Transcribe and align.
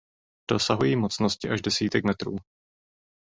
Dosahují 0.51 0.95
mocnosti 0.95 1.49
až 1.49 1.61
desítek 1.61 2.03
metrů. 2.03 2.35